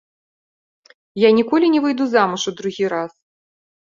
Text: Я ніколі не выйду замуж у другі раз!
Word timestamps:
Я 1.23 1.29
ніколі 1.41 1.65
не 1.75 1.79
выйду 1.85 2.07
замуж 2.13 2.41
у 2.53 2.53
другі 2.61 2.85
раз! 2.97 3.11